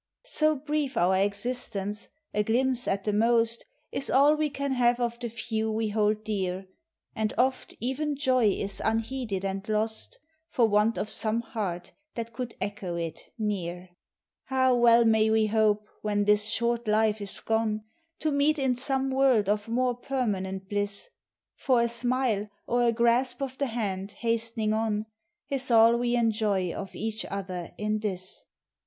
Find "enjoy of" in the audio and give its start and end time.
26.15-26.95